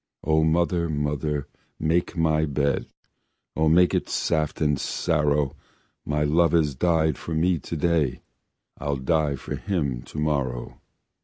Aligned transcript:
"O 0.23 0.43
mother, 0.43 0.89
mother, 0.89 1.47
make 1.79 2.17
my 2.17 2.47
bed! 2.47 2.87
O 3.55 3.69
make 3.69 3.93
it 3.93 4.09
saft 4.09 4.59
and 4.59 4.83
narrow: 5.07 5.55
My 6.05 6.23
love 6.23 6.53
has 6.53 6.73
died 6.73 7.19
for 7.19 7.35
me 7.35 7.59
today, 7.59 8.23
I'll 8.79 8.97
die 8.97 9.35
for 9.35 9.55
him 9.55 10.01
to 10.01 10.17
morrow." 10.17 10.81